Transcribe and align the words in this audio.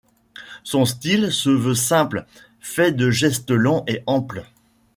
Son 0.63 0.85
style 0.85 1.31
se 1.31 1.51
veut 1.51 1.75
simple, 1.75 2.25
fait 2.59 2.91
de 2.91 3.11
gestes 3.11 3.51
lents 3.51 3.83
et 3.85 4.01
amples. 4.07 4.45